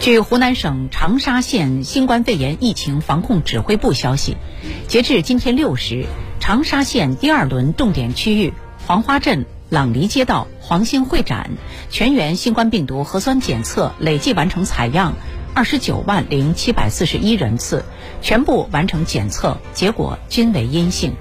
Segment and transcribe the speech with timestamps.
[0.00, 4.38] 据湖南省长沙县新冠肺炎疫情防控指挥部消息，
[4.88, 6.06] 截至今天六时，
[6.40, 8.54] 长沙县第二轮重点区域
[8.86, 11.50] 黄花镇朗黎街道黄兴会展
[11.90, 15.12] 全员新冠病毒核酸检测累计完成采样
[15.54, 17.84] 二十九万零七百四十一人次，
[18.22, 21.14] 全部完成检测，结果均为阴性。